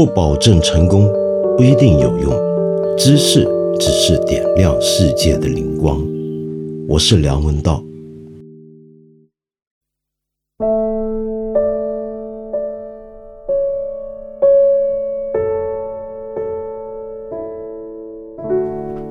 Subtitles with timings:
[0.00, 1.12] 不保证成功，
[1.58, 2.32] 不一定有用。
[2.96, 3.46] 知识
[3.78, 6.02] 只是点亮世界的灵光。
[6.88, 7.84] 我是梁文道。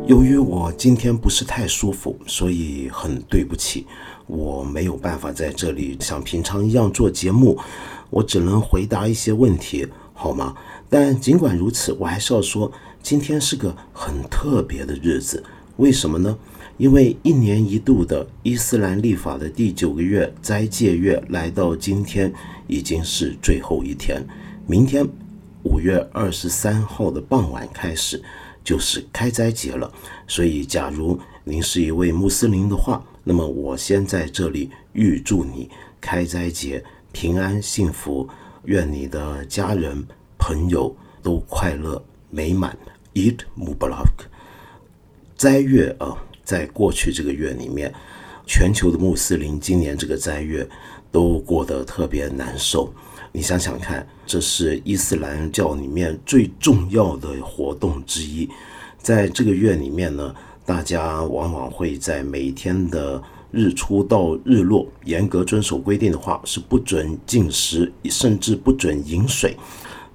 [0.07, 3.85] 由于我今天不是太舒服，所以很对不起，
[4.25, 7.59] 我没有办法在这里像平常一样做节目，
[8.09, 10.55] 我只能回答一些问题，好吗？
[10.89, 12.71] 但尽管如此，我还是要说，
[13.03, 15.43] 今天是个很特别的日子。
[15.77, 16.37] 为什么呢？
[16.77, 22.33] 因为一年一度的伊斯兰历法的第九个月斋戒月来到今天，
[22.67, 24.25] 已经是最后一天。
[24.65, 25.07] 明天
[25.63, 28.21] 五月二十三号的傍晚开始。
[28.61, 29.91] 就是开斋节了，
[30.27, 35.67] 所以假如您是一位穆斯林的话，那么我先在这里预祝你
[35.99, 38.29] 开斋节平安幸福，
[38.65, 40.05] 愿你的家人
[40.39, 42.75] 朋友都快乐美满。
[43.13, 44.27] Eat Mubarak。
[45.35, 47.93] 斋月啊，在过去这个月里面，
[48.45, 50.67] 全球的穆斯林今年这个斋月
[51.11, 52.93] 都过得特别难受。
[53.31, 58.47] 你想想看，这是伊斯兰教里面最重要的活动之一。
[58.99, 60.33] 在这个月里面呢，
[60.65, 69.57] 大家往往会在每天的日出到日落，严格遵守规定的话，是不准进食，甚至不准饮水。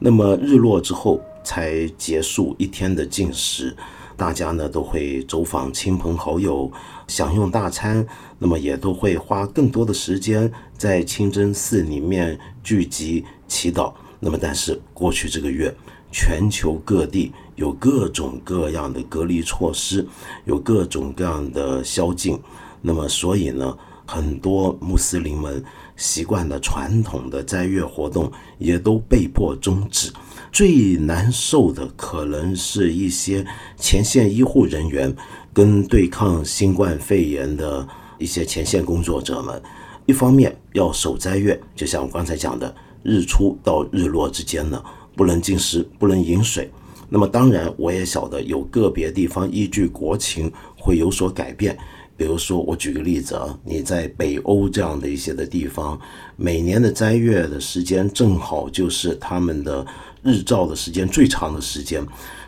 [0.04, 3.74] 那么日落之后才结束一天的进食。
[4.18, 6.70] 大家呢都会走访亲朋好友，
[7.08, 8.06] 享用大餐，
[8.38, 13.94] 那么也都会花更多的时间在清真寺里面聚集祈祷。
[14.20, 15.74] 那么，但是过去这个月，
[16.12, 20.06] 全球各地有各种各样的隔离措施，
[20.44, 22.38] 有各种各样的宵禁，
[22.82, 25.64] 那么所以呢，很多穆斯林们
[25.96, 30.12] 习惯的传统的斋月活动也都被迫终止。
[30.52, 33.44] 最难受的可能是一些
[33.76, 35.14] 前线医护人员
[35.52, 37.86] 跟对抗新冠肺炎的
[38.18, 39.60] 一些前线工作者们，
[40.06, 42.72] 一方面要守斋月，就像我刚才讲的，
[43.02, 44.82] 日出到日落之间呢，
[45.16, 46.70] 不能进食，不能饮水。
[47.08, 51.76] 那么当然，我也晓得有个别地方依据国情会有所改变。
[52.16, 55.98] 比如说，我举个例子啊，你在北欧这样的一些的地方，
[56.36, 59.86] 每年的斋月的时间正好就是他们的。
[60.26, 62.02] 日照的时间最长的时间，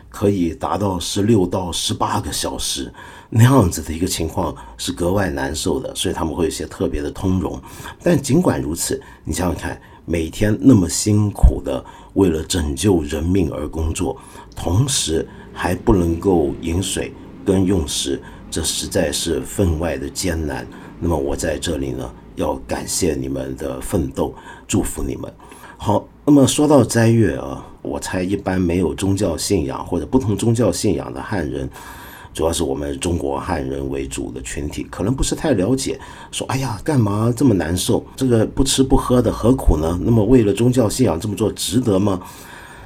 [0.09, 2.91] 可以达到十六到十八个小时，
[3.29, 7.61] 那样子的一个情况是格外难受的，所以他们会有些特别的通融。
[8.01, 11.85] 但尽管如此，你想想看，每天那么辛苦的
[12.15, 14.19] 为了拯救人命而工作，
[14.55, 17.13] 同时还不能够饮水
[17.45, 18.19] 跟用食，
[18.49, 20.65] 这实在是分外的艰难。
[20.99, 24.33] 那么我在这里呢，要感谢你们的奋斗，
[24.67, 25.31] 祝福你们。
[25.77, 31.69] 好，那么说到斋月啊，我猜一般没有宗教信仰或者不同宗教信仰的汉人，
[32.33, 35.99] 主要是我们中国汉人为主的群体，可能不是太了解。
[36.31, 38.03] 说，哎呀，干嘛这么难受？
[38.15, 39.99] 这个不吃不喝的何苦呢？
[40.03, 42.19] 那么为了宗教信仰这么做值得吗？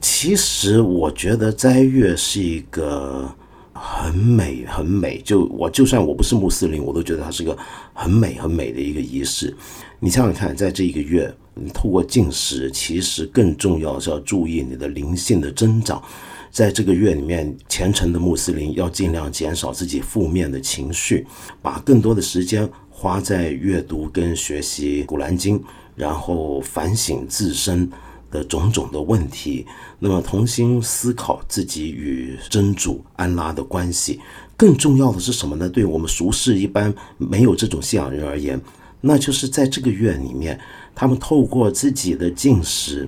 [0.01, 3.33] 其实我觉得斋月是一个
[3.81, 7.57] 很美很美，就我就算我不是穆斯林，我都觉得它是个
[7.93, 9.55] 很美很美的一个仪式。
[9.99, 11.33] 你想想看，在这一个月。
[11.53, 16.01] 你透过进食，其实更重要是要注意你的灵性的增长。
[16.49, 21.27] 在这个月里面，虔诚的穆斯林要尽量减少自己负面的情绪，
[21.61, 25.61] 把更多的时间花在阅读跟学习古兰经，
[25.93, 27.87] 然后反省自身
[28.31, 29.67] 的种种的问题。
[29.99, 34.19] 那么，重新思考自己与真主安拉的关系。
[34.57, 35.69] 更重要的是什么呢？
[35.69, 38.59] 对我们俗世一般没有这种信仰人而言，
[39.01, 40.59] 那就是在这个月里面。
[40.93, 43.07] 他们透过自己的进食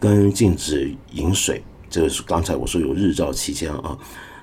[0.00, 3.96] 跟禁止饮水，这是刚才我说有日照期间啊，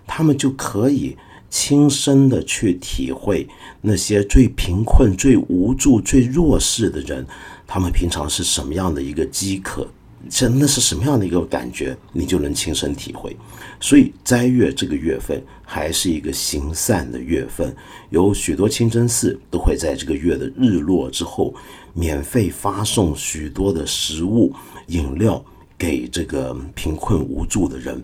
[0.06, 1.18] 他们就可以
[1.50, 3.50] 亲身的去体会
[3.82, 7.26] 那些最贫困、最无助、最弱势的人，
[7.66, 9.88] 他们平常是什么样的一个饥渴。
[10.30, 13.36] 真的是什么样的一个感觉，你就能亲身体会。
[13.80, 17.76] 所以斋月这个月份还是一个行善的月份，
[18.10, 21.54] 有许多清真寺都会在这个月的日落之后，
[21.94, 24.54] 免费发送许多的食物、
[24.88, 25.44] 饮料
[25.78, 28.02] 给这个贫困无助的人。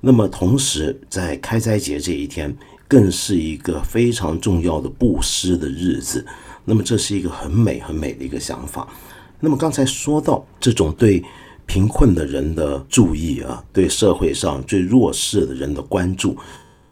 [0.00, 2.54] 那么同时，在开斋节这一天，
[2.88, 6.26] 更是一个非常重要的布施的日子。
[6.64, 8.86] 那么这是一个很美很美的一个想法。
[9.40, 11.22] 那么刚才说到这种对。
[11.66, 16.36] 贫困的人的注意啊，对社会上最弱势的人的关注。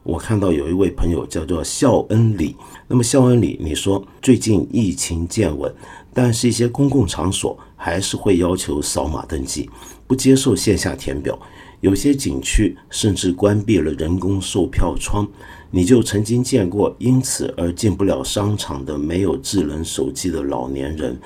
[0.02, 2.56] 我看到有一位朋友叫做孝恩里，
[2.88, 5.72] 那么孝恩里，你说最近疫情渐稳，
[6.14, 9.68] 但是一些公共场所还是会要求扫码登记，
[10.06, 11.38] 不接受线下填表，
[11.82, 15.28] 有些景区甚至关闭了人工售票窗。
[15.70, 21.16] 你就曾经见过因此而进不了商场的没有智能手机的老年人，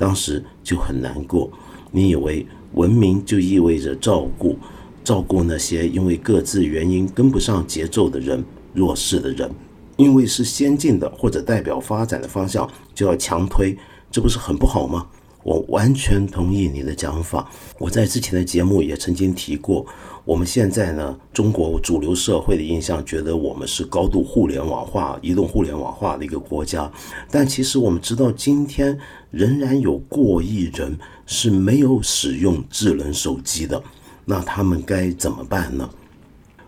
[0.00, 1.50] 当时就很难过。
[1.92, 4.56] 你以为文明就意味着照顾，
[5.04, 8.42] 照顾那些因为各自原因跟不上节奏的人、
[8.72, 9.50] 弱势的人，
[9.98, 13.76] 因为是先进的或者代表发展的方向，就要强推，
[14.10, 15.06] 这不是很不好吗？
[15.42, 17.50] 我完全同意你的讲法。
[17.78, 19.86] 我在之前的节目也曾经提过，
[20.24, 26.90] 我们现在呢，中国主流社会的印象觉得我们是高度互联网化、移动互联网化的一个国家，
[27.30, 28.98] 但其实我们知道，今天
[29.30, 33.82] 仍然有过亿人是没有使用智能手机的，
[34.26, 35.88] 那他们该怎么办呢？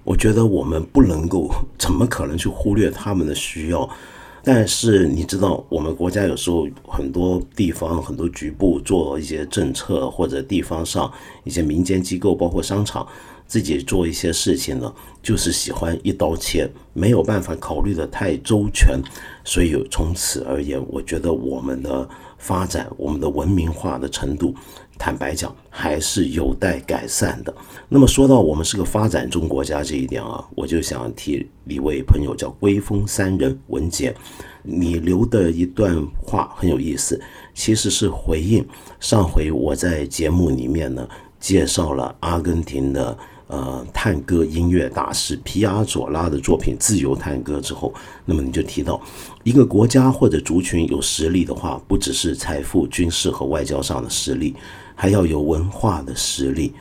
[0.05, 1.49] 我觉得我们不能够，
[1.79, 3.89] 怎么可能去忽略他们的需要？
[4.45, 11.11] 但是你知道，我们国家有时候很多地方、很多局部做一些政策，或者地方上
[11.45, 13.07] 一些民间机构，包括商场，
[13.47, 14.93] 自己做一些事情呢，
[15.23, 19.01] 就是喜欢一刀切，没有办法考虑的太周全。
[19.45, 22.09] 所以从此而言，我觉得我们的
[22.43, 24.53] 发展，我们的文明化的程度。
[24.99, 27.55] 坦白讲，还是有待改善的。
[27.89, 34.15] 那么说到我们是个发展中国家这一点啊，我就想提一位朋友叫归风三人文杰，
[34.63, 37.21] 你留的一段话很有意思，
[37.55, 38.65] 其实是回应
[39.01, 41.09] 上回我在节目里面呢
[41.41, 43.19] 介绍了阿根廷的
[43.49, 47.93] 呃探戈音乐大师皮亚佐拉的作品《自由探戈》之后，
[48.25, 49.01] 那么你就提到
[49.45, 54.55] 一个国家或者族群有实力的话，不只是财富、军事和外交上的实力。
[54.95, 56.73] 还要有文化的实力。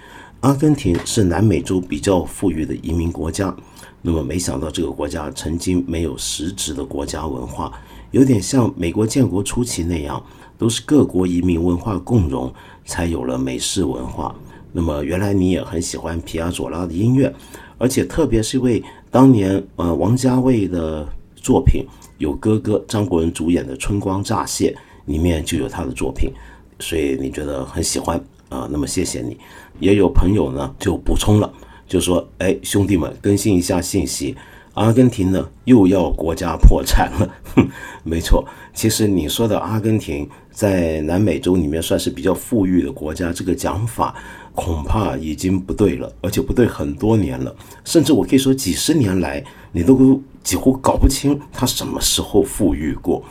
[0.42, 3.56] 阿根廷是南美洲比较富裕的移民国家，
[4.02, 7.72] 那么没想到这个国家曾经没有实质的国家文化，
[8.12, 10.22] 有点像美国建国初期那样，
[10.58, 12.54] 都是各国移民文化共融，
[12.86, 14.36] 才有了美式文化。
[14.72, 17.34] 那么原来你也很喜欢皮亚佐拉的音乐，
[17.78, 21.86] 而且特别是因为当年呃王家卫的作品
[22.21, 24.69] 有哥哥张国荣主演的《春光乍泄》，
[25.12, 26.31] 里面就有他的作品。
[26.79, 28.69] 所以你觉得很喜欢啊？
[28.71, 29.35] 那么谢谢你。
[29.79, 31.51] 也有朋友呢就补充了，
[31.88, 34.35] 就说：“哎，兄弟们，更新一下信息，
[34.73, 37.29] 阿根廷呢又要国家破产了。
[38.03, 44.15] ”没错，其实你说的阿根廷在南美洲里面算是比较富裕的国家，这个讲法
[44.56, 53.24] 恐怕已经不对了，而且不对很多年了，甚至我可以说几十年来你都几乎搞不清他什么时候富裕过。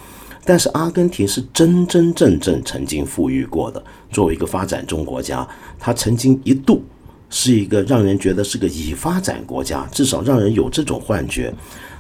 [0.43, 3.83] 但是阿根廷是真真正正曾经富裕过的。
[4.11, 5.47] 作为一个发展中国家，
[5.79, 6.83] 它曾经一度
[7.31, 11.51] 是一个让人觉得是个已发展国家，至少让人有这种幻觉。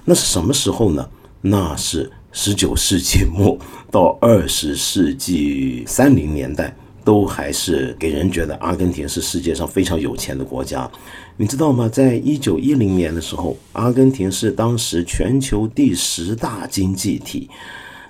[0.04, 1.08] 那是什么时候呢？
[1.40, 3.58] 那是十九世纪末
[3.90, 10.90] 到二十世纪三零年代，都还是给人觉得阿根廷是世界上非常有钱的国家。
[11.36, 11.88] 你知道吗？
[11.88, 17.48] 在一九一零年的时候，阿根廷是当时全球第十大经济体。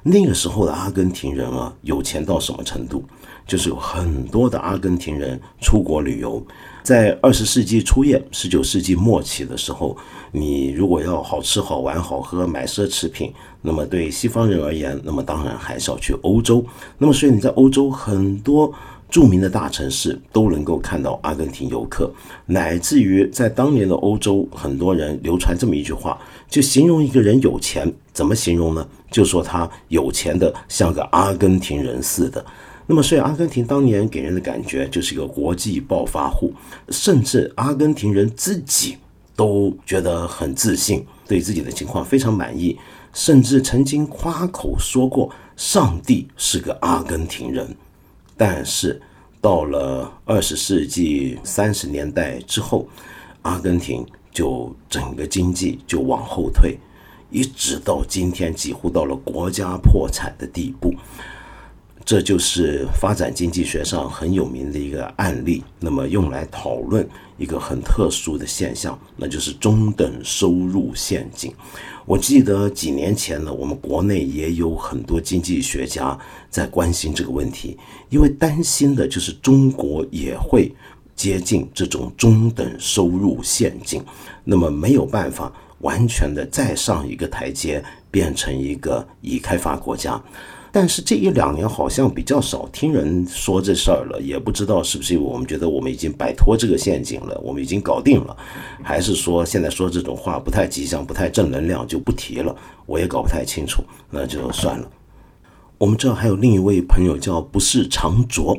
[0.03, 3.05] 那个时候的阿根廷人啊，有钱到什么程度？
[3.50, 6.41] 就是有很多的阿根廷人出国旅游。
[6.85, 9.97] 在二十世纪初叶、十九世纪末期的时候，
[10.31, 16.64] 你如果要好吃、好玩、好喝、买奢侈品，那么对西方人而言，那么当然还是要去欧洲。
[16.97, 18.73] 那么所以你在欧洲很多。
[19.11, 22.09] 著名的大城市都能够看到阿根廷游客，
[22.47, 26.16] 乃至于在当年的欧洲，很多人流传这么一句话，
[26.49, 28.87] 就形容一个人有钱，怎么形容呢？
[29.11, 32.47] 就说他有钱的像个阿根廷人似的。
[32.90, 36.52] 那么，所以阿根廷当年给人的感觉就是一个国际暴发户，
[36.88, 38.97] 甚至阿根廷人自己
[39.37, 42.76] 都觉得很自信，对自己的情况非常满意，
[43.12, 47.76] 甚至曾经夸口说过：“上帝是个阿根廷人。”
[48.37, 49.00] 但是，
[49.40, 52.88] 到了二十世纪三十年代之后，
[53.42, 56.76] 阿根廷就整个经济就往后退，
[57.30, 60.92] 一直到今天几乎到了国家破产的地步。
[62.11, 65.62] 这就是发展经济学上很有名的一个案例。
[65.79, 71.55] 那么用来讨论一个很特殊的现象，那就是中等收入陷阱。
[72.05, 80.75] 我记得几年前呢，我们国内也有很多经济学家在关心这个问题，因为担心的就是中国也会
[81.14, 84.02] 接近这种中等收入陷阱，
[84.43, 90.21] 那么没有办法完全的再上一个台阶，变成一个已开发国家。
[90.73, 98.37] 但是这一两年好像比较少听人说这事儿了，也不知道是不是因为我们觉得我们已经摆脱这个陷阱了，我们已经搞定了，
[98.83, 102.55] 还是说现在说这种话不太吉祥、不太正能量就不提了，
[102.87, 104.89] 我也搞不太清楚，那就算了。
[105.79, 108.57] 我们这儿还有另一位朋友叫不是长卓，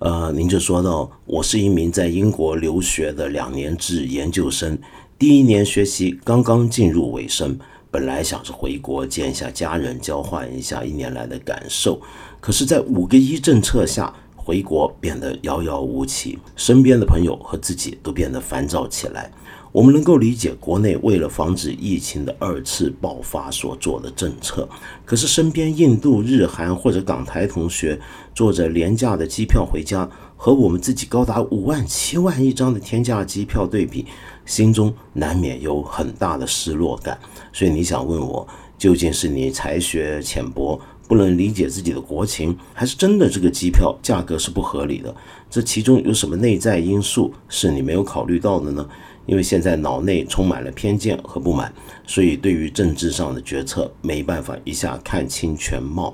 [0.00, 4.76] 呃，您就说到，我是一名在英国留学的两年制研究生，
[5.16, 7.56] 第一年学习刚刚进入尾声，
[7.94, 12.00] 本来想着回国见一下家人，交换一下一年来的感受，
[12.40, 19.30] 可是，在五个一政策下，回国变得遥遥无期，身边的朋友和自己都变得烦躁起来。
[19.70, 24.68] 我们能够理解国内为了防止疫情的二次爆发所做的政策，
[25.04, 28.00] 可是身边印度、日韩或者港台同学
[28.34, 30.08] 坐着廉价的机票回家，
[30.44, 34.04] 和我们自己高达五万、七万一张的天价机票对比，
[34.44, 37.18] 心中难免有很大的失落感。
[37.50, 38.46] 所以你想问我，
[38.76, 45.16] 究竟是你才学浅薄，不能理解自己的国情，还是真的这个机票价格是不合理的？
[45.48, 48.86] 这其中有什么内在因素是你没有考虑到的呢？
[49.24, 51.72] 因为现在脑内充满了偏见和不满，
[52.06, 56.12] 所以对于政治上的决策没办法一下看清全貌。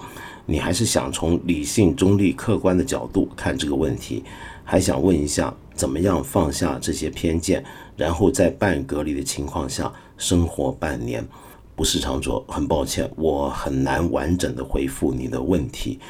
[0.50, 4.24] 你还是想从理性、中立、客观的角度看这个问题，
[4.64, 7.64] 还想问一下，怎么样放下这些偏见，
[7.96, 11.24] 然后在半隔离的情况下生活半年？
[11.76, 16.00] 不是常说，很抱歉，我很难完整的回复你的问题。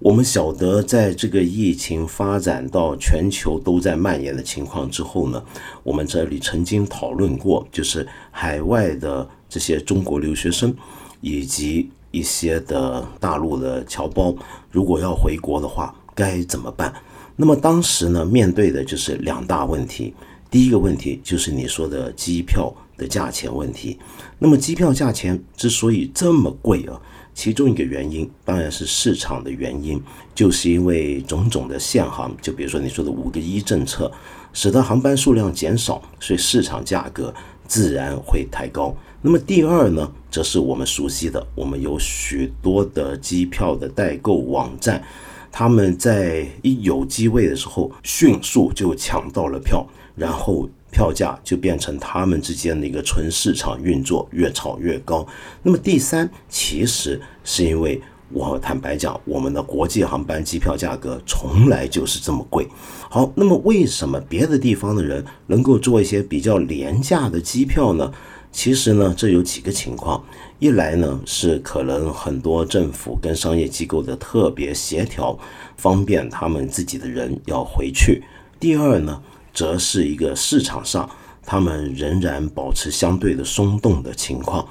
[0.00, 5.40] 我们晓得，在这个疫情发展到全球都在蔓延的情况之后呢，
[5.84, 10.74] 我们这里曾经讨论过，就是海外的这些中国留学生，
[11.20, 14.34] 以及一些的大陆的侨胞，
[14.70, 16.94] 如果要回国的话，该怎么办？
[17.34, 20.14] 那么当时呢，面对的就是两大问题。
[20.48, 23.98] 第一个问题就是你说的机票的价钱问题。
[24.38, 27.00] 那么机票价钱之所以这么贵啊。
[27.34, 30.00] 其中一个原因当然是市场的原因，
[30.36, 34.08] 就是因为种种的限航，就比如说你说的五个一政策，
[34.52, 37.34] 使得航班数量减少，所以市场价格
[37.66, 38.94] 自然会抬高。
[39.26, 45.02] 那么第二呢，则是我们熟悉的，我们有许多的机票的代购网站，
[45.50, 50.68] 他们在一有机位的时候，迅速就抢到了票，然后。
[50.94, 55.26] 票价就变成他们之间的一个纯市场运作，越炒越高。
[55.60, 58.00] 那么第三，其实是因为
[58.30, 62.68] 我坦白讲，我们的国际航班机票价格从来就是这么贵。
[63.10, 68.12] 好，那么为什么别的地方的人能够做一些比较廉价的机票呢？
[68.54, 70.24] 其实呢，这有几个情况：
[70.60, 75.38] 一来呢，是可能很多政府跟商业机构的特别协调，
[75.76, 78.22] 方便他们自己的人要回去；
[78.58, 79.20] 第二呢。
[79.56, 81.08] 则是一个市场上，
[81.46, 84.66] 他们仍然保持相对的松动的情况。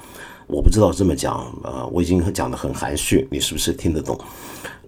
[0.46, 4.14] 我不知道这么讲，呃，我已经讲得很含蓄，你是不是听得懂？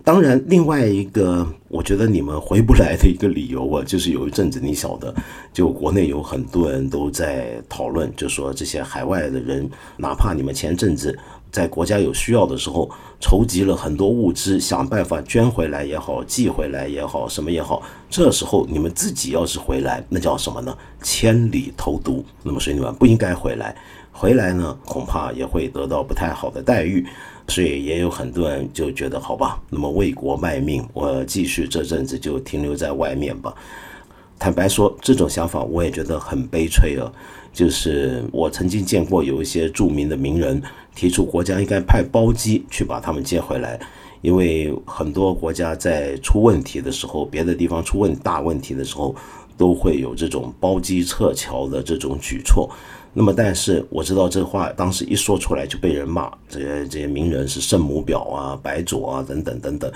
[0.07, 5.13] 当然，另外一个，我觉得你们回不来的一个理由啊，就是有一阵子你晓得，
[5.53, 11.19] 就国内有很多人都在讨论，就说这些海外的人，哪怕你们前阵子。
[11.51, 17.83] 在国家有需要的时候，筹集了很多物资，想办法捐回来也好，寄回来也好，什么也好。
[18.09, 20.77] 这时候你们自己要是回来，那叫什么呢？
[21.03, 22.25] 千里投毒。
[22.45, 23.75] 那么，所以你们不应该回来。
[24.13, 27.05] 回来呢，恐怕也会得到不太好的待遇。
[27.49, 33.55] 所以也有很多人就觉得，好吧，那么为国卖命，我继续这阵子就停留在外面吧。
[34.39, 37.11] 坦白说，这种想法我也觉得很悲催啊。
[37.53, 40.61] 就是我曾经见过有一些著名的名人
[40.95, 43.81] 提出，国家应该派包机去把他们接回来，
[44.21, 49.17] 因为很多国家在出问题的时候，别的地方出问大问题的时候，
[49.57, 52.71] 都会有这种包机撤侨的这种举措。
[53.13, 59.91] 那么，但是我知道这话当时一说出来就被人骂，这些这些名人是圣母婊啊、白左啊等等等等。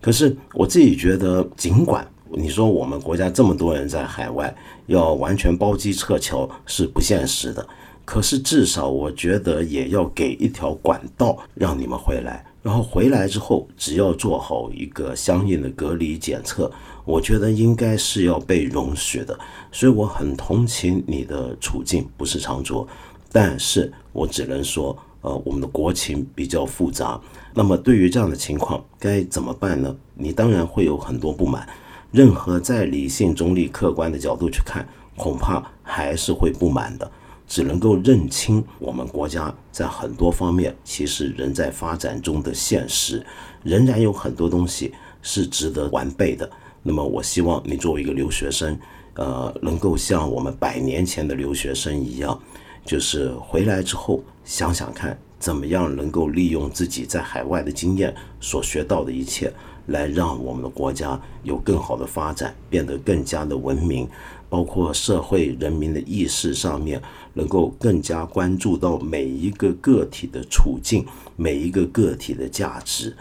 [0.00, 2.06] 可是我自己觉得，尽管。
[2.30, 7.66] 你说我们国家这么多人在海外，要完全包机撤侨是不现实的。
[8.04, 16.70] 可是至少我觉得也要给一条管道让你们回来，然后回来之后只要做好一个相应的隔离检测，
[17.08, 19.38] 我觉得应该是要被容许的。
[19.72, 22.86] 所以我很同情你的处境，不是常卓，
[23.32, 27.18] 但是我只能说，呃，我们的国情比较复杂。
[27.54, 29.96] 那么对于这样的情况该怎么办呢？
[30.14, 31.66] 你当然会有很多不满。
[32.12, 34.86] 任何在理性、中立、客观的角度去看，
[35.16, 37.10] 恐怕还是会不满的。
[37.46, 43.24] 只能够认清我们国家在很多方面其实仍在发展中的现实，
[43.62, 46.50] 仍然有很多东西是值得完备的。
[46.88, 48.74] 那么，我希望你作为一个留学生，
[49.12, 52.40] 呃，能够像我们百年前的留学生一样，
[52.82, 59.52] 就是回来之后想想看，怎么样能够利用自己在海外的经验所学到的一切。
[59.88, 64.06] 来让我们的国家有更好的发展，变得更加的文明，
[64.46, 67.00] 包括社会人民的意识上面，
[67.32, 73.16] 能够更加关注到每一个个体的处境，每一个个体的价值。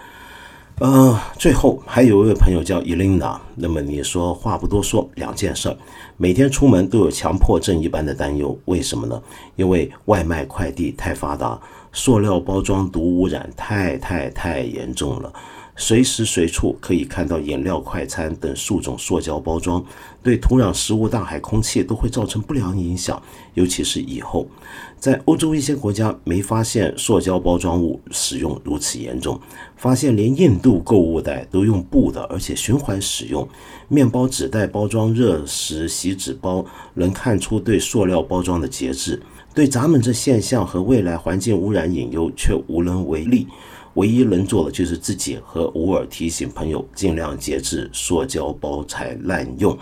[0.80, 5.78] 呃，最后还有一位朋友叫伊琳娜，那么你说话不多说，两件事儿，
[6.18, 9.20] 每天出门都有强迫症一般的担忧，为什么呢？
[9.56, 11.60] 因为外卖快递太发达，
[11.92, 15.34] 塑料包装毒污染太太太严重了。
[15.80, 19.86] 随时随处可以看到饮料、快餐等数种塑胶包装，
[20.24, 23.22] 对土壤、食物、大海、空气都会造成不良影响。
[23.54, 24.48] 尤其是以后，
[25.00, 29.40] 在欧洲一些国家没发现塑胶包装物使用如此严重，
[29.76, 33.48] 发现连印度购物袋都用布的，而且循环使用，
[33.88, 36.66] 面包纸袋包装热食、锡纸包，
[36.96, 39.22] 能看出对塑料包装的节制。
[39.54, 43.48] 对咱们这现象和未来环境污染隐忧却无能为力。
[43.98, 49.76] 唯一能做的就是自己和偶尔提醒朋友尽量节制塑胶包材滥用。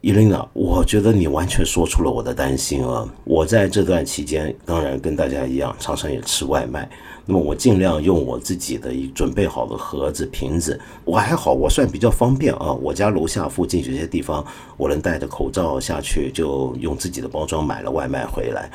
[0.00, 3.08] 伊琳娜，我觉得你完全说出了我的担心啊！
[3.22, 6.88] 我在这段期间，当然跟大家一样，常常也吃外卖。
[7.24, 10.78] 那么我尽量用我自己的一准备好的盒子、瓶子。
[11.04, 12.72] 我还好，我算比较方便啊。
[12.72, 14.44] 我家楼下附近有些地方，
[14.76, 18.68] 我能戴着口罩下去，就用自己的包装买了外卖回来。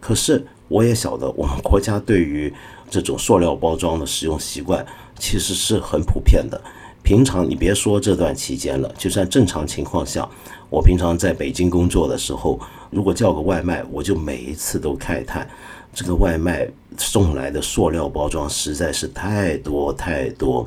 [0.00, 2.52] 可是我也晓得，我们国家对于
[2.94, 4.86] 这种塑料包装的使用习惯
[5.18, 6.60] 其实是很普遍的。
[7.02, 10.28] 平常你别说这段期间了，就算正常情况下，
[10.70, 12.58] 我平常在北京工作的时候，
[12.90, 15.46] 如果叫个外卖，我就每一次都慨叹，
[15.92, 20.66] 这个外卖送来的塑料包装实在是太多太多。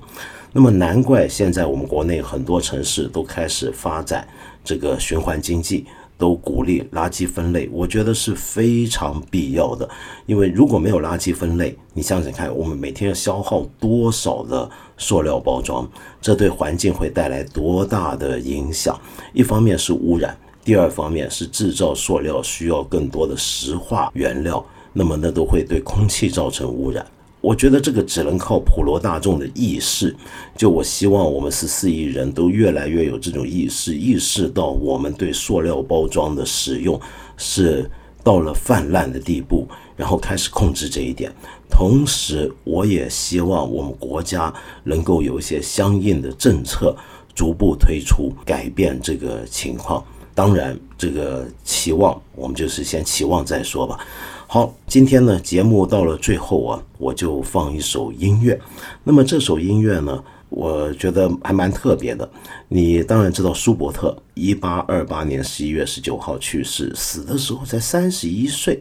[0.51, 4.27] 那么难怪现在我们国内很多城市都开始发展
[4.65, 5.85] 这个循环经济。
[6.17, 9.87] 都鼓励垃圾分类，我觉得是非常必要的。
[10.25, 15.87] 因为如果没有垃圾分类，你想想看，我们每天要消耗多少的塑料包装，
[16.19, 18.99] 这对环境会带来多大的影响？
[19.33, 27.05] 一方面是污染，第二方面是制造塑料需要更多的石化原料，那么那都会对空气造成污染。
[27.47, 30.13] 我觉得这个只能靠普罗大众的意识。
[30.57, 36.99] 就我希望我们十四亿人都越来越有这种意识，意识到我们对塑料包装的使用
[37.37, 37.89] 是
[38.21, 41.31] 到了泛滥的地步，然后开始控制这一点。
[41.69, 46.93] 同时，我也希望我们国家能够有一些相应的政策
[47.33, 50.03] 逐步推出，改变这个情况。
[50.37, 53.97] 当然，这个期望我们就是先期望再说吧。
[54.45, 58.59] 好，今天呢，节目到了最后啊，我就放一首音乐。
[59.03, 62.29] 那么这首音乐呢，我觉得还蛮特别的。
[62.67, 68.79] 你当然知道，舒伯特一八二八年十一月十九号去世，死的时候才三十一岁。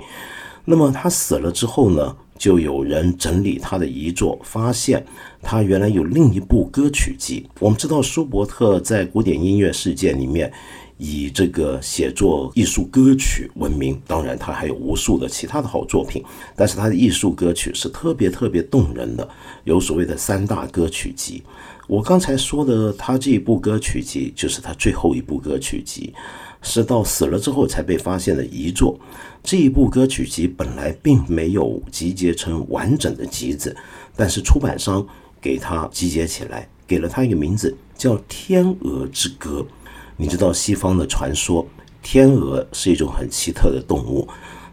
[0.67, 5.03] 那么他死了之后呢，就有人整理他的遗作，发现
[5.41, 7.49] 他原来有另一部歌曲集。
[7.61, 10.53] 我们知道，舒伯特在古典音乐世界里面。
[10.99, 19.29] 以这个写作艺术歌曲闻名，当然他还有无数的其他的好作品，但是他的艺术歌曲是特别特别动人的，
[19.65, 21.43] 有所谓的三大歌曲集。
[21.87, 26.13] 我刚才说的他这一部歌曲集，就是他最后一部歌曲集，
[26.63, 28.99] 是到死了之后才被发现的遗作。
[29.43, 33.77] 这一部歌曲集本来并没有集结成完整的集子，
[34.17, 35.07] 但是出版商
[35.41, 39.61] 给他集结起来，给了他一个名字，叫《天鹅之歌》。
[40.17, 41.67] 你知道西方的传说，
[42.03, 44.27] 天鹅是一种很奇特的动物，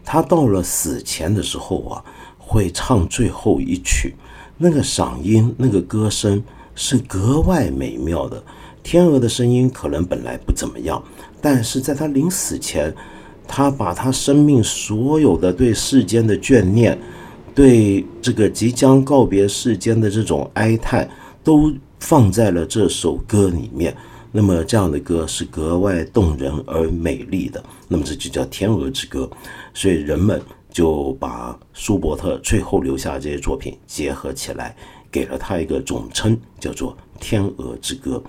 [0.04, 2.04] 它到了死前的时候啊，
[2.38, 4.14] 会唱最后一曲，
[4.56, 6.42] 那个嗓音、那个歌声
[6.74, 8.42] 是格外美妙的。
[8.82, 11.02] 天鹅的声音可能本来不怎么样，
[11.40, 12.94] 但是在它临死前，
[13.48, 16.98] 它把它生命所有的对世间的眷念，
[17.54, 21.08] 对这个即将告别世间的这种哀叹，
[21.42, 23.94] 都放在了这首歌里面。
[24.36, 29.30] 那么这样的歌是格外动人而美丽的，那么这就叫《天鹅之歌》，
[29.72, 30.42] 所以人们
[30.72, 34.74] 就把舒伯特最后留下这些作品结合起来，
[35.08, 38.20] 给了他一个总称，叫做《天鹅之歌》。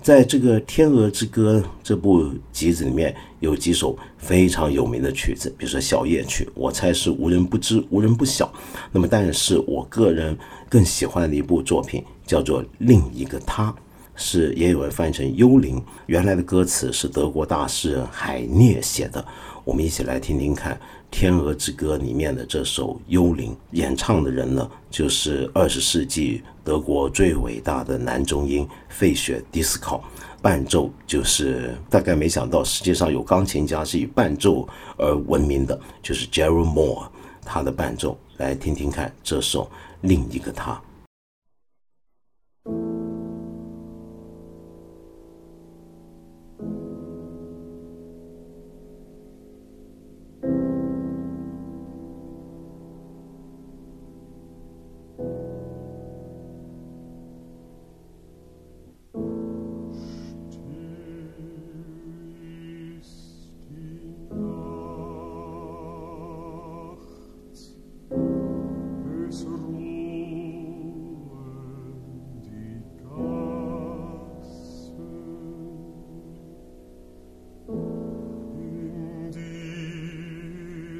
[0.00, 8.48] 在这个《天鹅之歌》这部集子里面，有几首非常有名的曲子，比如说《小夜曲》，我猜是无人不知、无人不晓。
[8.92, 13.72] 那么，但是我个人更喜欢的一部作品叫做《另一个他》。
[14.20, 15.80] 是，也有人翻译成《幽灵》。
[16.06, 19.24] 原来的歌词是德国大诗人海涅写的。
[19.64, 20.74] 我们一起来听听看
[21.08, 23.52] 《天鹅之歌》里面的这首《幽灵》。
[23.70, 30.02] 演唱的人呢，就是二十世纪德国最伟大的男中音费雪迪斯考。
[30.42, 37.06] 伴奏就是大概没想到世界上有钢琴家是以伴奏而闻名的，就是 Gerald Moore，
[37.44, 38.18] 他的伴奏。
[38.38, 39.64] 来听听看这首
[40.00, 40.72] 《另一个他》。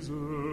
[0.09, 0.48] Jesus.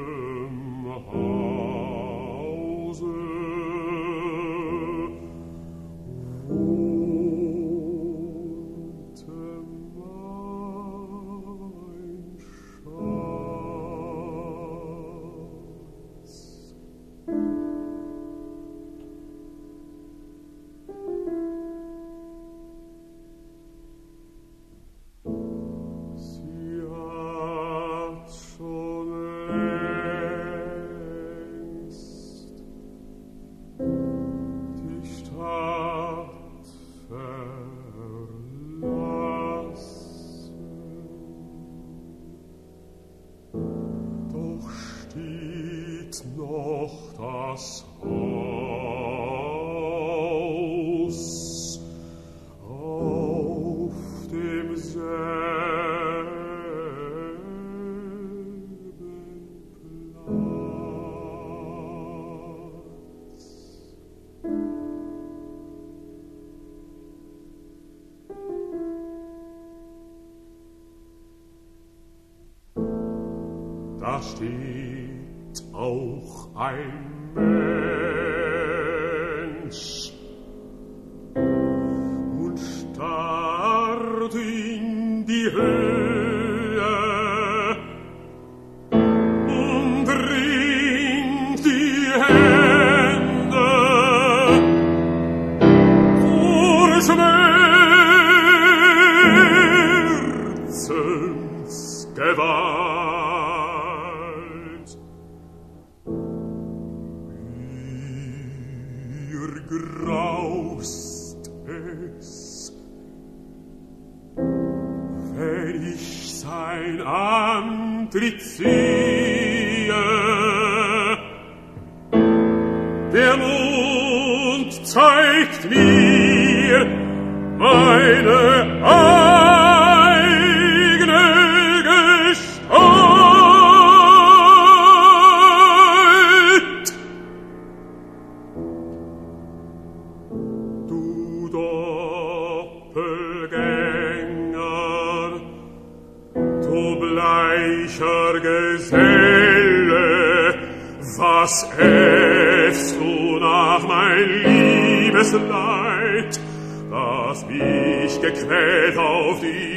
[46.23, 48.34] noch das Haar.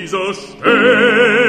[0.08, 0.34] Dieser eh.
[0.34, 1.47] Stelle?